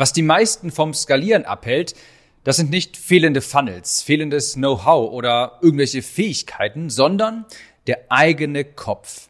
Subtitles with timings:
[0.00, 1.94] Was die meisten vom Skalieren abhält,
[2.42, 7.44] das sind nicht fehlende Funnels, fehlendes Know-how oder irgendwelche Fähigkeiten, sondern
[7.86, 9.28] der eigene Kopf,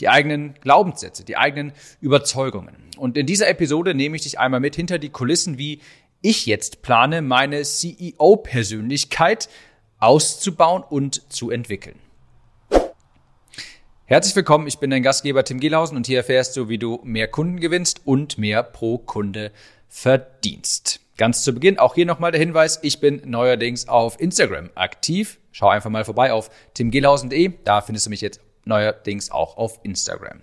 [0.00, 2.74] die eigenen Glaubenssätze, die eigenen Überzeugungen.
[2.96, 5.82] Und in dieser Episode nehme ich dich einmal mit hinter die Kulissen, wie
[6.22, 9.50] ich jetzt plane, meine CEO-Persönlichkeit
[9.98, 11.98] auszubauen und zu entwickeln.
[14.06, 17.28] Herzlich willkommen, ich bin dein Gastgeber Tim Gielhausen und hier erfährst du, wie du mehr
[17.28, 19.52] Kunden gewinnst und mehr pro Kunde
[19.88, 21.00] verdienst.
[21.16, 25.38] Ganz zu Beginn auch hier nochmal der Hinweis, ich bin neuerdings auf Instagram aktiv.
[25.50, 30.42] Schau einfach mal vorbei auf timgehlhausen.de, da findest du mich jetzt neuerdings auch auf Instagram.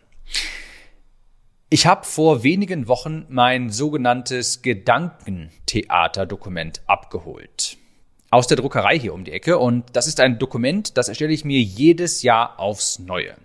[1.69, 7.77] Ich habe vor wenigen Wochen mein sogenanntes Gedankentheater-Dokument abgeholt.
[8.29, 9.57] Aus der Druckerei hier um die Ecke.
[9.57, 13.35] Und das ist ein Dokument, das erstelle ich mir jedes Jahr aufs Neue.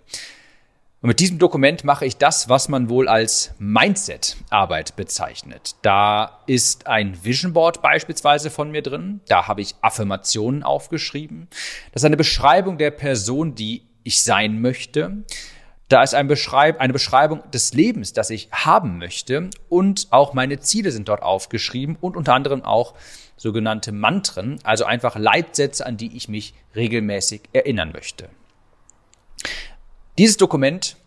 [1.01, 5.75] Und mit diesem Dokument mache ich das, was man wohl als Mindset-Arbeit bezeichnet.
[5.81, 9.19] Da ist ein Vision Board beispielsweise von mir drin.
[9.27, 11.47] Da habe ich Affirmationen aufgeschrieben.
[11.91, 15.23] Das ist eine Beschreibung der Person, die ich sein möchte.
[15.89, 19.49] Da ist ein Beschreib eine Beschreibung des Lebens, das ich haben möchte.
[19.69, 22.93] Und auch meine Ziele sind dort aufgeschrieben und unter anderem auch
[23.37, 28.29] sogenannte Mantren, also einfach Leitsätze, an die ich mich regelmäßig erinnern möchte.
[30.21, 30.97] Dieses Dokument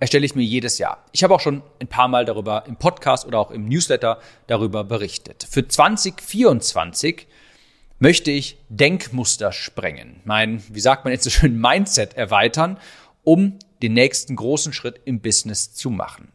[0.00, 1.04] erstelle ich mir jedes Jahr.
[1.12, 4.82] Ich habe auch schon ein paar Mal darüber im Podcast oder auch im Newsletter darüber
[4.82, 5.46] berichtet.
[5.46, 7.26] Für 2024
[7.98, 12.78] möchte ich Denkmuster sprengen, mein, wie sagt man jetzt so schön, Mindset erweitern,
[13.24, 16.32] um den nächsten großen Schritt im Business zu machen.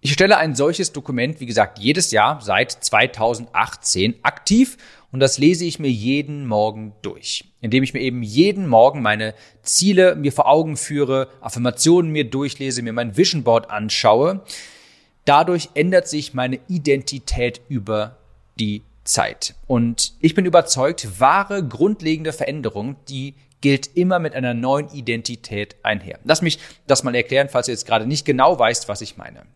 [0.00, 4.78] Ich stelle ein solches Dokument, wie gesagt, jedes Jahr seit 2018 aktiv
[5.14, 9.32] und das lese ich mir jeden Morgen durch, indem ich mir eben jeden Morgen meine
[9.62, 14.42] Ziele mir vor Augen führe, Affirmationen mir durchlese, mir mein Vision Board anschaue.
[15.24, 18.16] Dadurch ändert sich meine Identität über
[18.58, 19.54] die Zeit.
[19.68, 26.18] Und ich bin überzeugt, wahre grundlegende Veränderung, die gilt immer mit einer neuen Identität einher.
[26.24, 26.58] Lass mich
[26.88, 29.46] das mal erklären, falls du jetzt gerade nicht genau weißt, was ich meine.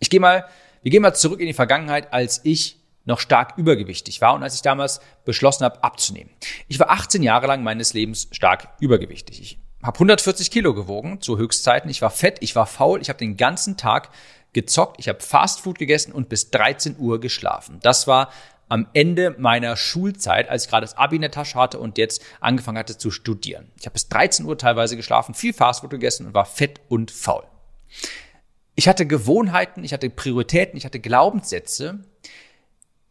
[0.00, 0.44] Ich gehe mal,
[0.82, 4.54] wir gehen mal zurück in die Vergangenheit, als ich noch stark übergewichtig war und als
[4.54, 6.30] ich damals beschlossen habe, abzunehmen.
[6.68, 9.40] Ich war 18 Jahre lang meines Lebens stark übergewichtig.
[9.40, 11.90] Ich habe 140 Kilo gewogen zu Höchstzeiten.
[11.90, 14.08] Ich war fett, ich war faul, ich habe den ganzen Tag
[14.54, 17.80] gezockt, ich habe Fastfood gegessen und bis 13 Uhr geschlafen.
[17.82, 18.30] Das war
[18.68, 22.22] am Ende meiner Schulzeit, als ich gerade das Abi in der Tasche hatte und jetzt
[22.40, 23.70] angefangen hatte zu studieren.
[23.78, 27.44] Ich habe bis 13 Uhr teilweise geschlafen, viel Fastfood gegessen und war fett und faul.
[28.74, 32.00] Ich hatte Gewohnheiten, ich hatte Prioritäten, ich hatte Glaubenssätze,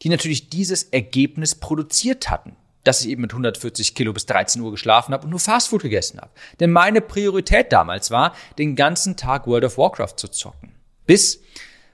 [0.03, 4.71] die natürlich dieses Ergebnis produziert hatten, dass ich eben mit 140 Kilo bis 13 Uhr
[4.71, 6.31] geschlafen habe und nur Fastfood gegessen habe.
[6.59, 10.73] Denn meine Priorität damals war, den ganzen Tag World of Warcraft zu zocken.
[11.05, 11.41] Bis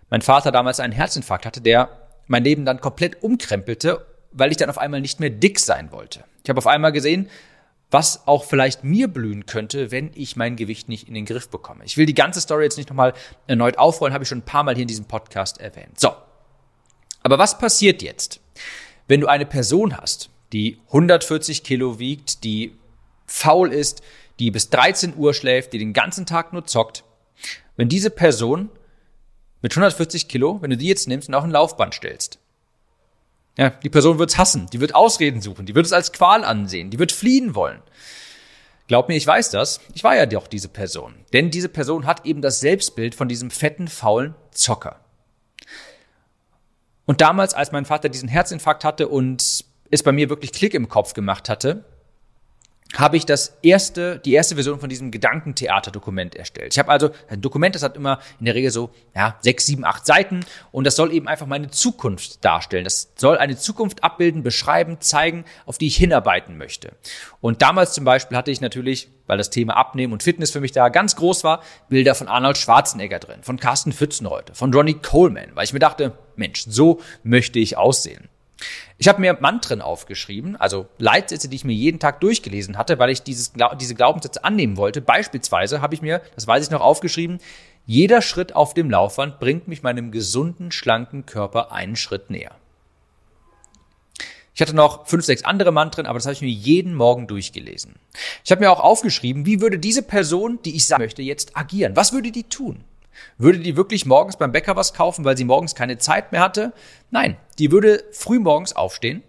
[0.09, 1.89] mein Vater damals einen Herzinfarkt hatte, der
[2.27, 6.23] mein Leben dann komplett umkrempelte, weil ich dann auf einmal nicht mehr dick sein wollte.
[6.43, 7.29] Ich habe auf einmal gesehen,
[7.91, 11.83] was auch vielleicht mir blühen könnte, wenn ich mein Gewicht nicht in den Griff bekomme.
[11.85, 13.13] Ich will die ganze Story jetzt nicht nochmal
[13.47, 15.99] erneut aufrollen, habe ich schon ein paar Mal hier in diesem Podcast erwähnt.
[15.99, 16.13] So,
[17.21, 18.39] aber was passiert jetzt,
[19.07, 22.75] wenn du eine Person hast, die 140 Kilo wiegt, die
[23.25, 24.01] faul ist,
[24.39, 27.03] die bis 13 Uhr schläft, die den ganzen Tag nur zockt?
[27.75, 28.69] Wenn diese Person
[29.61, 32.39] mit 140 Kilo, wenn du die jetzt nimmst und auf ein Laufband stellst,
[33.57, 36.89] ja, die Person wird's hassen, die wird Ausreden suchen, die wird es als Qual ansehen,
[36.89, 37.81] die wird fliehen wollen.
[38.87, 39.81] Glaub mir, ich weiß das.
[39.93, 41.13] Ich war ja doch diese Person.
[41.31, 44.99] Denn diese Person hat eben das Selbstbild von diesem fetten, faulen Zocker.
[47.09, 50.89] Und damals, als mein Vater diesen Herzinfarkt hatte und es bei mir wirklich Klick im
[50.89, 51.83] Kopf gemacht hatte,
[52.97, 56.73] habe ich das erste, die erste Version von diesem Gedankentheater-Dokument erstellt.
[56.73, 59.85] Ich habe also ein Dokument, das hat immer in der Regel so ja, sechs, sieben,
[59.85, 60.39] acht Seiten
[60.71, 62.83] und das soll eben einfach meine Zukunft darstellen.
[62.83, 66.93] Das soll eine Zukunft abbilden, beschreiben, zeigen, auf die ich hinarbeiten möchte.
[67.41, 70.71] Und damals zum Beispiel hatte ich natürlich, weil das Thema Abnehmen und Fitness für mich
[70.71, 75.51] da ganz groß war, Bilder von Arnold Schwarzenegger drin, von Carsten Pfützenreuter, von Ronnie Coleman,
[75.53, 78.29] weil ich mir dachte, Mensch, so möchte ich aussehen.
[78.97, 83.09] Ich habe mir Mantren aufgeschrieben, also Leitsätze, die ich mir jeden Tag durchgelesen hatte, weil
[83.09, 85.01] ich dieses, diese Glaubenssätze annehmen wollte.
[85.01, 87.39] Beispielsweise habe ich mir, das weiß ich noch, aufgeschrieben,
[87.85, 92.55] jeder Schritt auf dem Laufband bringt mich meinem gesunden, schlanken Körper einen Schritt näher.
[94.53, 97.95] Ich hatte noch fünf, sechs andere Mantren, aber das habe ich mir jeden Morgen durchgelesen.
[98.43, 101.95] Ich habe mir auch aufgeschrieben, wie würde diese Person, die ich sagen möchte, jetzt agieren?
[101.95, 102.83] Was würde die tun?
[103.37, 106.73] Würde die wirklich morgens beim Bäcker was kaufen, weil sie morgens keine Zeit mehr hatte?
[107.11, 109.23] Nein, die würde früh morgens aufstehen.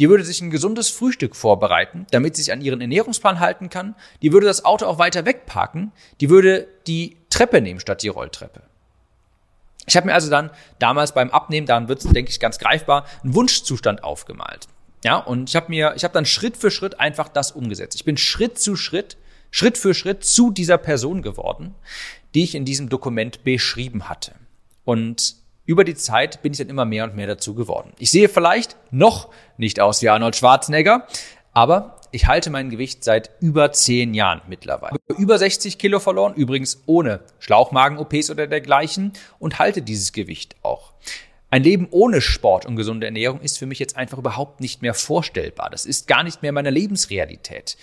[0.00, 3.96] Die würde sich ein gesundes Frühstück vorbereiten, damit sie sich an ihren Ernährungsplan halten kann.
[4.22, 5.92] Die würde das Auto auch weiter wegparken.
[6.20, 8.62] Die würde die Treppe nehmen statt die Rolltreppe.
[9.86, 13.06] Ich habe mir also dann damals beim Abnehmen, dann wird es, denke ich, ganz greifbar,
[13.24, 14.68] einen Wunschzustand aufgemalt.
[15.04, 17.96] Ja, und ich habe mir, ich habe dann Schritt für Schritt einfach das umgesetzt.
[17.96, 19.16] Ich bin Schritt zu Schritt,
[19.50, 21.74] Schritt für Schritt zu dieser Person geworden,
[22.34, 24.32] die ich in diesem Dokument beschrieben hatte.
[24.84, 27.92] Und über die Zeit bin ich dann immer mehr und mehr dazu geworden.
[27.98, 29.28] Ich sehe vielleicht noch
[29.58, 31.06] nicht aus wie Arnold Schwarzenegger,
[31.52, 34.96] aber ich halte mein Gewicht seit über zehn Jahren mittlerweile.
[35.18, 40.94] Über 60 Kilo verloren, übrigens ohne Schlauchmagen-OPs oder dergleichen und halte dieses Gewicht auch.
[41.50, 44.94] Ein Leben ohne Sport und gesunde Ernährung ist für mich jetzt einfach überhaupt nicht mehr
[44.94, 45.70] vorstellbar.
[45.70, 47.76] Das ist gar nicht mehr meine Lebensrealität.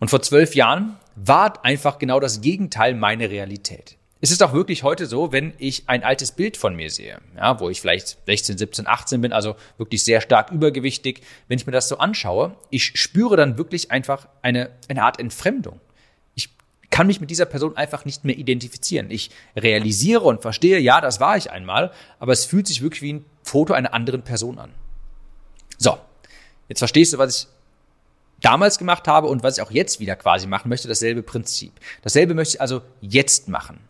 [0.00, 3.96] Und vor zwölf Jahren war einfach genau das Gegenteil meine Realität.
[4.22, 7.58] Es ist auch wirklich heute so, wenn ich ein altes Bild von mir sehe, ja,
[7.60, 11.72] wo ich vielleicht 16, 17, 18 bin, also wirklich sehr stark übergewichtig, wenn ich mir
[11.72, 15.80] das so anschaue, ich spüre dann wirklich einfach eine, eine Art Entfremdung.
[16.34, 16.50] Ich
[16.90, 19.10] kann mich mit dieser Person einfach nicht mehr identifizieren.
[19.10, 23.14] Ich realisiere und verstehe, ja, das war ich einmal, aber es fühlt sich wirklich wie
[23.14, 24.70] ein Foto einer anderen Person an.
[25.78, 25.98] So,
[26.68, 27.48] jetzt verstehst du, was ich
[28.40, 31.72] damals gemacht habe und was ich auch jetzt wieder quasi machen möchte, dasselbe Prinzip.
[32.02, 33.80] Dasselbe möchte ich also jetzt machen.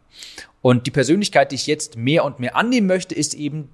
[0.63, 3.71] Und die Persönlichkeit, die ich jetzt mehr und mehr annehmen möchte, ist eben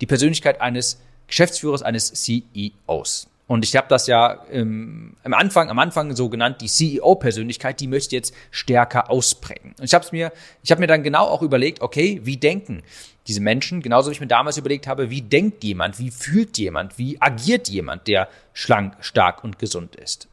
[0.00, 3.29] die Persönlichkeit eines Geschäftsführers, eines CEOs.
[3.50, 7.88] Und ich habe das ja ähm, am Anfang, am Anfang so genannt, die CEO-Persönlichkeit, die
[7.88, 9.74] möchte jetzt stärker ausprägen.
[9.76, 10.30] Und ich habe mir,
[10.62, 12.84] ich habe mir dann genau auch überlegt, okay, wie denken
[13.26, 13.82] diese Menschen?
[13.82, 17.68] Genauso wie ich mir damals überlegt habe, wie denkt jemand, wie fühlt jemand, wie agiert
[17.68, 20.28] jemand, der schlank, stark und gesund ist.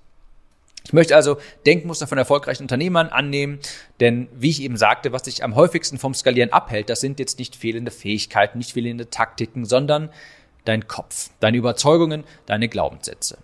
[0.86, 3.58] Ich möchte also Denkmuster von erfolgreichen Unternehmern annehmen,
[4.00, 7.40] denn wie ich eben sagte, was sich am häufigsten vom Skalieren abhält, das sind jetzt
[7.40, 10.12] nicht fehlende Fähigkeiten, nicht fehlende Taktiken, sondern
[10.68, 13.38] dein Kopf, deine Überzeugungen, deine Glaubenssätze.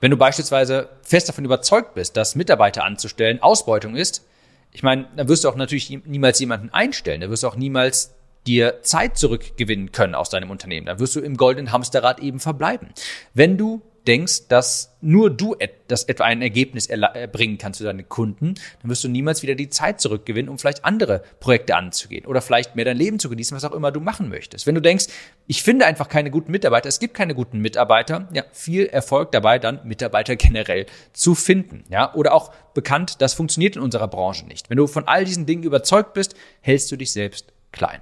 [0.00, 4.24] Wenn du beispielsweise fest davon überzeugt bist, dass Mitarbeiter anzustellen Ausbeutung ist,
[4.72, 8.14] ich meine, dann wirst du auch natürlich niemals jemanden einstellen, da wirst du auch niemals
[8.46, 10.86] dir Zeit zurückgewinnen können aus deinem Unternehmen.
[10.86, 12.88] Dann wirst du im goldenen Hamsterrad eben verbleiben.
[13.34, 15.54] Wenn du denkst, dass nur du
[15.86, 19.68] das etwa ein Ergebnis erbringen kannst für deine Kunden, dann wirst du niemals wieder die
[19.68, 23.64] Zeit zurückgewinnen, um vielleicht andere Projekte anzugehen oder vielleicht mehr dein Leben zu genießen, was
[23.64, 24.66] auch immer du machen möchtest.
[24.66, 25.06] Wenn du denkst,
[25.46, 29.58] ich finde einfach keine guten Mitarbeiter, es gibt keine guten Mitarbeiter, ja, viel Erfolg dabei,
[29.58, 34.70] dann Mitarbeiter generell zu finden, ja, oder auch bekannt, das funktioniert in unserer Branche nicht.
[34.70, 38.00] Wenn du von all diesen Dingen überzeugt bist, hältst du dich selbst klein.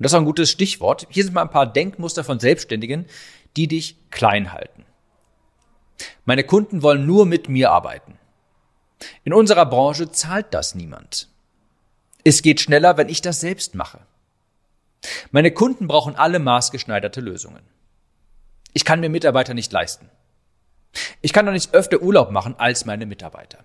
[0.00, 1.06] Und das ist auch ein gutes Stichwort.
[1.10, 3.04] Hier sind mal ein paar Denkmuster von Selbstständigen,
[3.56, 4.84] die dich klein halten.
[6.24, 8.18] Meine Kunden wollen nur mit mir arbeiten.
[9.24, 11.28] In unserer Branche zahlt das niemand.
[12.24, 14.00] Es geht schneller, wenn ich das selbst mache.
[15.30, 17.62] Meine Kunden brauchen alle maßgeschneiderte Lösungen.
[18.72, 20.10] Ich kann mir Mitarbeiter nicht leisten.
[21.22, 23.58] Ich kann doch nicht öfter Urlaub machen als meine Mitarbeiter.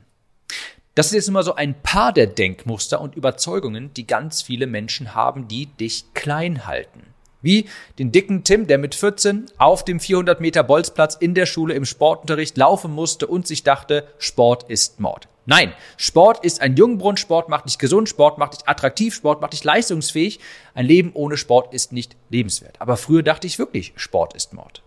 [0.93, 5.13] Das ist jetzt immer so ein paar der Denkmuster und Überzeugungen, die ganz viele Menschen
[5.13, 7.14] haben, die dich klein halten.
[7.45, 7.69] Wie
[7.99, 11.85] den dicken Tim, der mit 14 auf dem 400 Meter Bolzplatz in der Schule im
[11.85, 15.27] Sportunterricht laufen musste und sich dachte, Sport ist Mord.
[15.45, 19.53] Nein, Sport ist ein Jungbrunnen, Sport macht dich gesund, Sport macht dich attraktiv, Sport macht
[19.53, 20.39] dich leistungsfähig.
[20.73, 22.81] Ein Leben ohne Sport ist nicht lebenswert.
[22.81, 24.81] Aber früher dachte ich wirklich, Sport ist Mord.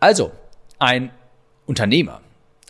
[0.00, 0.32] Also,
[0.80, 1.12] ein
[1.66, 2.20] Unternehmer,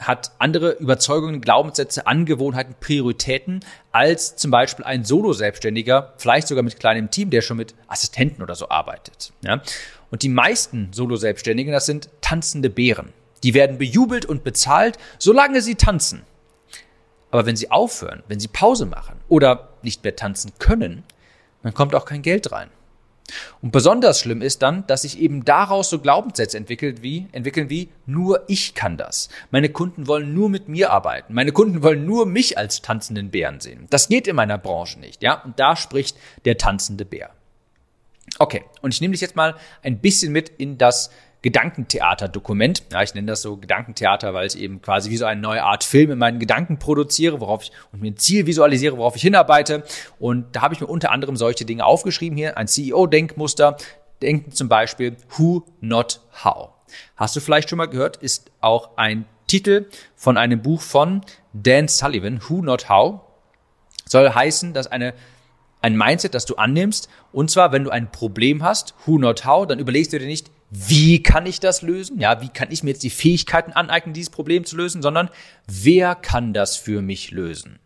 [0.01, 3.61] hat andere Überzeugungen, Glaubenssätze, Angewohnheiten, Prioritäten
[3.93, 8.55] als zum Beispiel ein Solo-Selbstständiger, vielleicht sogar mit kleinem Team, der schon mit Assistenten oder
[8.55, 9.33] so arbeitet.
[9.43, 9.61] Ja?
[10.11, 13.13] Und die meisten Solo-Selbstständigen, das sind tanzende Bären.
[13.43, 16.23] Die werden bejubelt und bezahlt, solange sie tanzen.
[17.31, 21.05] Aber wenn sie aufhören, wenn sie Pause machen oder nicht mehr tanzen können,
[21.63, 22.71] dann kommt auch kein Geld rein.
[23.61, 27.89] Und besonders schlimm ist dann, dass sich eben daraus so Glaubenssätze entwickelt wie, entwickeln wie,
[28.07, 29.29] nur ich kann das.
[29.51, 31.35] Meine Kunden wollen nur mit mir arbeiten.
[31.35, 33.87] Meine Kunden wollen nur mich als tanzenden Bären sehen.
[33.91, 35.43] Das geht in meiner Branche nicht, ja?
[35.43, 37.31] Und da spricht der tanzende Bär.
[38.39, 38.65] Okay.
[38.83, 41.11] Und ich nehme dich jetzt mal ein bisschen mit in das
[41.43, 42.83] Gedankentheater-Dokument.
[42.93, 45.85] Ja, ich nenne das so Gedankentheater, weil ich eben quasi wie so eine neue Art
[45.85, 49.85] Film in meinen Gedanken produziere, worauf ich und mir ein Ziel visualisiere, worauf ich hinarbeite.
[50.19, 52.57] Und da habe ich mir unter anderem solche Dinge aufgeschrieben hier.
[52.57, 53.77] Ein CEO-Denkmuster.
[54.21, 56.71] Denken zum Beispiel Who, not How.
[57.17, 61.87] Hast du vielleicht schon mal gehört, ist auch ein Titel von einem Buch von Dan
[61.87, 63.21] Sullivan, Who, not How.
[64.07, 65.15] Soll heißen, dass eine
[65.81, 67.09] ein Mindset, das du annimmst.
[67.33, 70.51] Und zwar, wenn du ein Problem hast, who not how, dann überlegst du dir nicht,
[70.71, 72.21] wie kann ich das lösen?
[72.21, 75.31] Ja, wie kann ich mir jetzt die Fähigkeiten aneignen, dieses Problem zu lösen, sondern
[75.67, 77.79] wer kann das für mich lösen?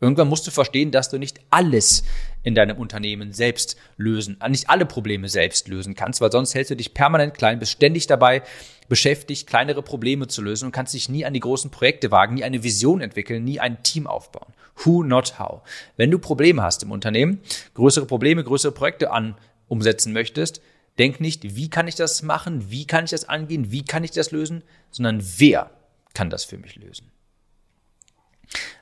[0.00, 2.04] Irgendwann musst du verstehen, dass du nicht alles
[2.42, 6.76] in deinem Unternehmen selbst lösen, nicht alle Probleme selbst lösen kannst, weil sonst hältst du
[6.76, 8.42] dich permanent klein, bist ständig dabei
[8.88, 12.44] beschäftigt, kleinere Probleme zu lösen und kannst dich nie an die großen Projekte wagen, nie
[12.44, 14.52] eine Vision entwickeln, nie ein Team aufbauen.
[14.84, 15.62] Who, not how.
[15.96, 17.40] Wenn du Probleme hast im Unternehmen,
[17.74, 19.36] größere Probleme, größere Projekte an
[19.68, 20.60] umsetzen möchtest,
[20.98, 24.10] denk nicht, wie kann ich das machen, wie kann ich das angehen, wie kann ich
[24.10, 25.70] das lösen, sondern wer
[26.14, 27.10] kann das für mich lösen.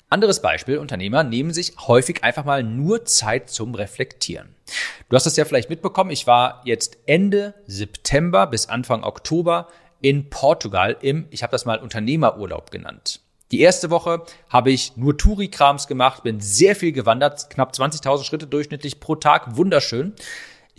[0.08, 4.54] Anderes Beispiel, Unternehmer nehmen sich häufig einfach mal nur Zeit zum Reflektieren.
[5.08, 9.68] Du hast das ja vielleicht mitbekommen, ich war jetzt Ende September bis Anfang Oktober
[10.02, 13.20] in Portugal im, ich habe das mal Unternehmerurlaub genannt.
[13.52, 18.46] Die erste Woche habe ich nur Touri-Krams gemacht, bin sehr viel gewandert, knapp 20.000 Schritte
[18.46, 20.14] durchschnittlich pro Tag, wunderschön.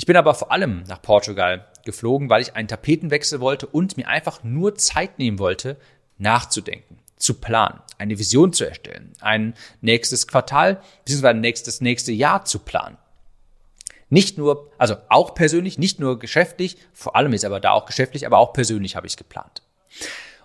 [0.03, 4.10] Ich bin aber vor allem nach Portugal geflogen, weil ich einen Tapetenwechsel wollte und mir
[4.10, 5.77] einfach nur Zeit nehmen wollte,
[6.17, 11.36] nachzudenken zu planen, eine Vision zu erstellen, ein nächstes Quartal bzw.
[11.36, 12.98] nächstes nächste Jahr zu planen.
[14.10, 18.25] Nicht nur, also auch persönlich, nicht nur geschäftlich, vor allem ist aber da auch geschäftlich,
[18.25, 19.62] aber auch persönlich habe ich es geplant.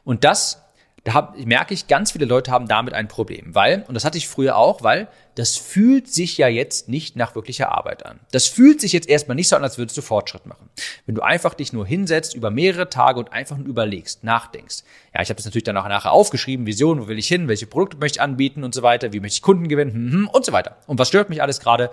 [0.04, 0.62] Und das
[1.08, 4.18] da hab, merke ich, ganz viele Leute haben damit ein Problem, weil, und das hatte
[4.18, 8.20] ich früher auch, weil das fühlt sich ja jetzt nicht nach wirklicher Arbeit an.
[8.30, 10.68] Das fühlt sich jetzt erstmal nicht so an, als würdest du Fortschritt machen.
[11.06, 14.82] Wenn du einfach dich nur hinsetzt über mehrere Tage und einfach nur überlegst, nachdenkst.
[15.14, 17.66] Ja, ich habe das natürlich dann auch nachher aufgeschrieben, Vision, wo will ich hin, welche
[17.66, 20.44] Produkte möchte ich anbieten und so weiter, wie möchte ich Kunden gewinnen hm, hm, und
[20.44, 20.76] so weiter.
[20.86, 21.90] Und was stört mich alles gerade?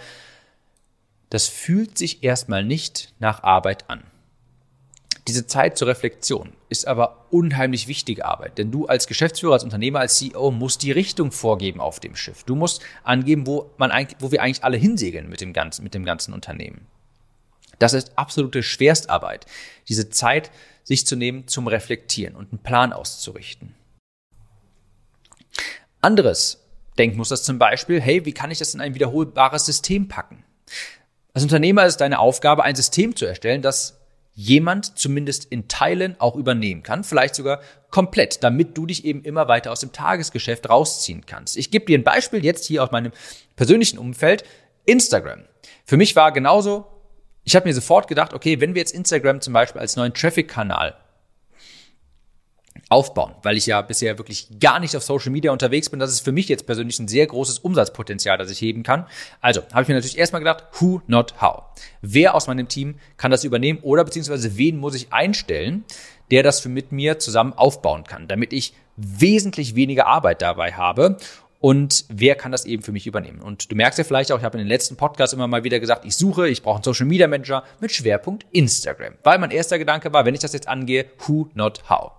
[1.29, 4.03] Das fühlt sich erstmal nicht nach Arbeit an.
[5.27, 9.99] Diese Zeit zur Reflexion ist aber unheimlich wichtige Arbeit, denn du als Geschäftsführer, als Unternehmer,
[9.99, 12.43] als CEO musst die Richtung vorgeben auf dem Schiff.
[12.43, 16.05] Du musst angeben, wo man wo wir eigentlich alle hinsegeln mit dem ganzen, mit dem
[16.05, 16.85] ganzen Unternehmen.
[17.79, 19.47] Das ist absolute Schwerstarbeit,
[19.89, 20.51] diese Zeit
[20.83, 23.73] sich zu nehmen zum Reflektieren und einen Plan auszurichten.
[26.01, 26.61] Anderes
[26.99, 30.43] Denkmuster ist zum Beispiel, hey, wie kann ich das in ein wiederholbares System packen?
[31.33, 33.99] Als Unternehmer ist deine Aufgabe, ein System zu erstellen, das
[34.35, 39.47] jemand zumindest in Teilen auch übernehmen kann, vielleicht sogar komplett, damit du dich eben immer
[39.47, 41.55] weiter aus dem Tagesgeschäft rausziehen kannst.
[41.55, 43.13] Ich gebe dir ein Beispiel jetzt hier aus meinem
[43.55, 44.43] persönlichen Umfeld,
[44.85, 45.45] Instagram.
[45.85, 46.85] Für mich war genauso,
[47.45, 50.95] ich habe mir sofort gedacht, okay, wenn wir jetzt Instagram zum Beispiel als neuen Traffic-Kanal
[52.89, 55.99] aufbauen, weil ich ja bisher wirklich gar nicht auf Social Media unterwegs bin.
[55.99, 59.05] Das ist für mich jetzt persönlich ein sehr großes Umsatzpotenzial, das ich heben kann.
[59.41, 61.63] Also habe ich mir natürlich erstmal gedacht, who, not how.
[62.01, 65.83] Wer aus meinem Team kann das übernehmen oder beziehungsweise wen muss ich einstellen,
[66.31, 71.17] der das für mit mir zusammen aufbauen kann, damit ich wesentlich weniger Arbeit dabei habe
[71.65, 73.41] und wer kann das eben für mich übernehmen?
[73.41, 75.79] Und du merkst ja vielleicht auch, ich habe in den letzten Podcasts immer mal wieder
[75.79, 79.15] gesagt, ich suche, ich brauche einen Social Media Manager mit Schwerpunkt Instagram.
[79.23, 82.11] Weil mein erster Gedanke war, wenn ich das jetzt angehe, who, not how.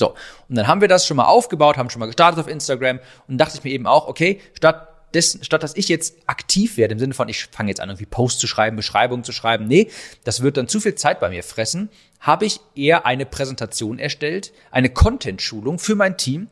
[0.00, 0.14] So,
[0.48, 3.36] und dann haben wir das schon mal aufgebaut, haben schon mal gestartet auf Instagram und
[3.36, 6.98] dachte ich mir eben auch, okay, statt dessen, statt dass ich jetzt aktiv werde, im
[6.98, 9.90] Sinne von, ich fange jetzt an, irgendwie Post zu schreiben, Beschreibungen zu schreiben, nee,
[10.24, 14.54] das wird dann zu viel Zeit bei mir fressen, habe ich eher eine Präsentation erstellt,
[14.70, 16.48] eine Content-Schulung für mein Team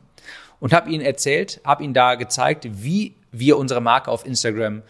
[0.59, 4.83] und habe ihnen erzählt, habe ihnen da gezeigt, wie wir unsere Marke auf Instagram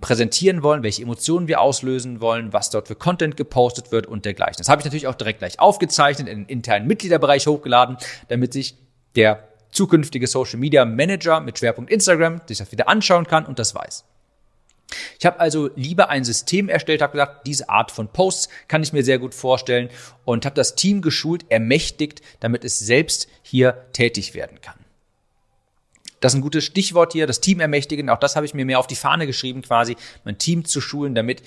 [0.00, 4.58] präsentieren wollen, welche Emotionen wir auslösen wollen, was dort für Content gepostet wird und dergleichen.
[4.58, 7.96] Das habe ich natürlich auch direkt gleich aufgezeichnet, in den internen Mitgliederbereich hochgeladen,
[8.28, 8.76] damit sich
[9.16, 13.74] der zukünftige Social Media Manager mit Schwerpunkt Instagram sich das wieder anschauen kann und das
[13.74, 14.04] weiß.
[15.18, 18.92] Ich habe also lieber ein System erstellt, habe gesagt, diese Art von Posts kann ich
[18.92, 19.88] mir sehr gut vorstellen
[20.24, 24.81] und habe das Team geschult, ermächtigt, damit es selbst hier tätig werden kann.
[26.22, 28.08] Das ist ein gutes Stichwort hier, das Team ermächtigen.
[28.08, 31.14] Auch das habe ich mir mehr auf die Fahne geschrieben, quasi mein Team zu schulen,
[31.14, 31.42] damit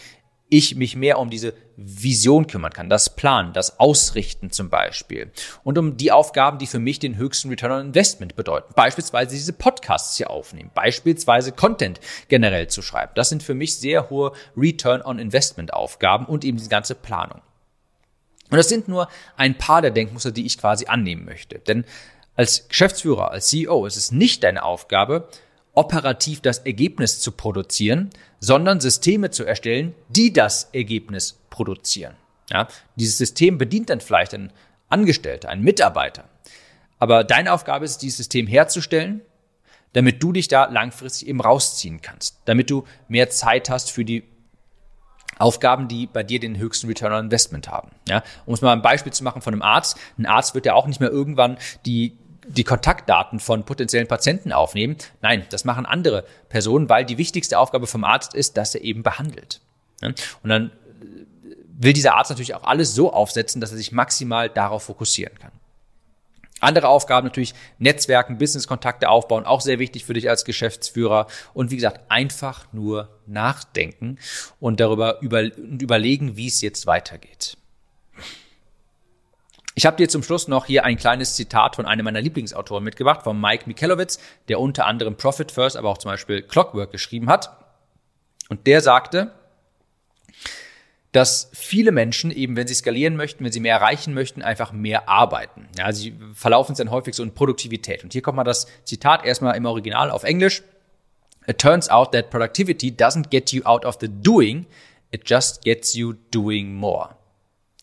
[0.49, 5.31] ich mich mehr um diese Vision kümmern kann, das Planen, das Ausrichten zum Beispiel
[5.63, 8.71] und um die Aufgaben, die für mich den höchsten Return on Investment bedeuten.
[8.75, 13.13] Beispielsweise diese Podcasts hier aufnehmen, beispielsweise Content generell zu schreiben.
[13.15, 17.41] Das sind für mich sehr hohe Return on Investment Aufgaben und eben die ganze Planung.
[18.51, 21.57] Und das sind nur ein paar der Denkmuster, die ich quasi annehmen möchte.
[21.57, 21.85] Denn
[22.35, 25.29] als Geschäftsführer, als CEO ist es nicht deine Aufgabe,
[25.73, 32.15] operativ das Ergebnis zu produzieren, sondern Systeme zu erstellen, die das Ergebnis produzieren.
[32.49, 34.51] Ja, dieses System bedient dann vielleicht einen
[34.89, 36.25] Angestellter, einen Mitarbeiter.
[36.99, 39.21] Aber deine Aufgabe ist, dieses System herzustellen,
[39.93, 44.23] damit du dich da langfristig eben rausziehen kannst, damit du mehr Zeit hast für die
[45.37, 47.91] Aufgaben, die bei dir den höchsten Return on Investment haben.
[48.07, 49.97] Ja, um es mal ein Beispiel zu machen von einem Arzt.
[50.17, 54.97] Ein Arzt wird ja auch nicht mehr irgendwann die die Kontaktdaten von potenziellen Patienten aufnehmen.
[55.21, 59.03] Nein, das machen andere Personen, weil die wichtigste Aufgabe vom Arzt ist, dass er eben
[59.03, 59.61] behandelt.
[60.01, 60.71] Und dann
[61.77, 65.51] will dieser Arzt natürlich auch alles so aufsetzen, dass er sich maximal darauf fokussieren kann.
[66.61, 71.27] Andere Aufgaben natürlich Netzwerken, Businesskontakte aufbauen, auch sehr wichtig für dich als Geschäftsführer.
[71.53, 74.17] Und wie gesagt, einfach nur nachdenken
[74.59, 77.57] und darüber über, überlegen, wie es jetzt weitergeht.
[79.77, 83.23] Ich habe dir zum Schluss noch hier ein kleines Zitat von einem meiner Lieblingsautoren mitgebracht,
[83.23, 87.57] von Mike Michalowicz, der unter anderem Profit First, aber auch zum Beispiel Clockwork geschrieben hat.
[88.47, 89.33] Und der sagte,
[91.11, 95.09] dass viele Menschen eben, wenn sie skalieren möchten, wenn sie mehr erreichen möchten, einfach mehr
[95.09, 95.67] arbeiten.
[95.77, 98.03] Ja, sie verlaufen es dann häufig so in Produktivität.
[98.03, 100.63] Und hier kommt mal das Zitat erstmal im Original auf Englisch.
[101.47, 104.67] It turns out that productivity doesn't get you out of the doing,
[105.11, 107.15] it just gets you doing more.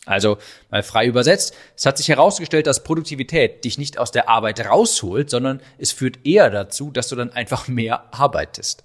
[0.04, 0.38] Also
[0.70, 5.30] mal frei übersetzt, es hat sich herausgestellt, dass Produktivität dich nicht aus der Arbeit rausholt,
[5.30, 8.82] sondern es führt eher dazu, dass du dann einfach mehr arbeitest.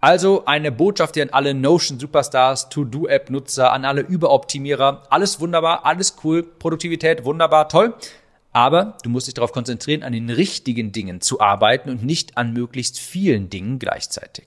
[0.00, 5.02] Also eine Botschaft hier an alle Notion Superstars, To-Do-App Nutzer, an alle Überoptimierer.
[5.10, 7.94] Alles wunderbar, alles cool, Produktivität wunderbar, toll.
[8.52, 12.52] Aber du musst dich darauf konzentrieren, an den richtigen Dingen zu arbeiten und nicht an
[12.52, 14.46] möglichst vielen Dingen gleichzeitig.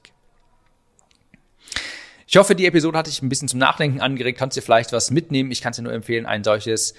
[2.32, 5.12] Ich hoffe, die Episode hat dich ein bisschen zum Nachdenken angeregt, kannst dir vielleicht was
[5.12, 5.52] mitnehmen.
[5.52, 6.94] Ich kann dir nur empfehlen, ein solches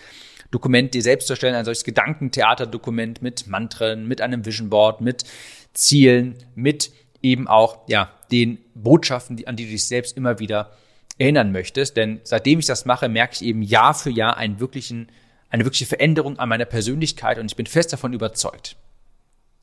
[0.50, 5.24] Dokument dir selbst zu erstellen, ein solches Gedankentheaterdokument mit Mantren, mit einem Vision Board, mit
[5.72, 10.76] Zielen, mit eben auch, ja, den Botschaften, an die du dich selbst immer wieder
[11.16, 11.96] erinnern möchtest.
[11.96, 15.10] Denn seitdem ich das mache, merke ich eben Jahr für Jahr einen wirklichen,
[15.48, 18.76] eine wirkliche Veränderung an meiner Persönlichkeit und ich bin fest davon überzeugt.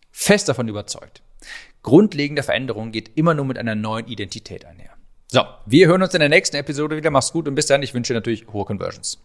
[0.09, 1.21] Fest davon überzeugt.
[1.83, 4.98] Grundlegende Veränderung geht immer nur mit einer neuen Identität einher.
[5.31, 7.11] So, wir hören uns in der nächsten Episode wieder.
[7.11, 7.83] Mach's gut und bis dann.
[7.83, 9.19] Ich wünsche dir natürlich hohe Conversions.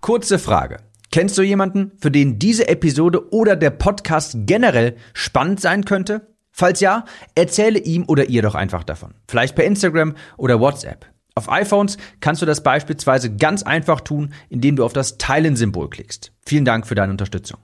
[0.00, 0.76] Kurze Frage.
[1.10, 6.28] Kennst du jemanden, für den diese Episode oder der Podcast generell spannend sein könnte?
[6.52, 7.04] Falls ja,
[7.34, 9.14] erzähle ihm oder ihr doch einfach davon.
[9.26, 11.06] Vielleicht per Instagram oder WhatsApp.
[11.34, 16.30] Auf iPhones kannst du das beispielsweise ganz einfach tun, indem du auf das Teilen-Symbol klickst.
[16.46, 17.58] Vielen Dank für deine Unterstützung.